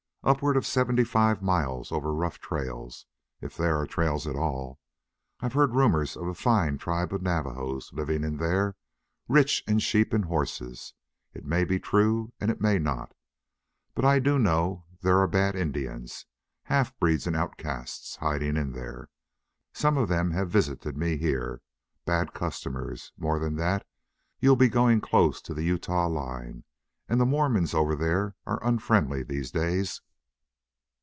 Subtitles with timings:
[0.23, 3.07] Upward of seventy five miles over rough trails,
[3.41, 4.79] if there are trails at all....
[5.39, 8.75] I've heard rumors of a fine tribe of Navajos living in there,
[9.27, 10.93] rich in sheep and horses.
[11.33, 13.15] It may be true and it may not.
[13.95, 16.27] But I do know there are bad Indians,
[16.65, 19.09] half breeds and outcasts, hiding in there.
[19.73, 21.63] Some of them have visited me here.
[22.05, 23.11] Bad customers!
[23.17, 23.87] More than that,
[24.39, 26.63] you'll be going close to the Utah line,
[27.09, 29.99] and the Mormons over there are unfriendly these days."